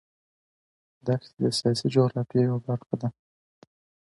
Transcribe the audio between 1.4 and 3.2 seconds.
د سیاسي جغرافیه یوه برخه ده.